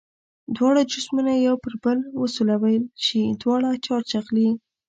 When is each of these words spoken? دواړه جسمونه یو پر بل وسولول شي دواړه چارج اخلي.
دواړه 0.55 0.81
جسمونه 0.91 1.31
یو 1.35 1.55
پر 1.63 1.73
بل 1.83 1.99
وسولول 2.21 2.81
شي 3.05 3.21
دواړه 3.41 3.69
چارج 3.85 4.09
اخلي. 4.21 4.49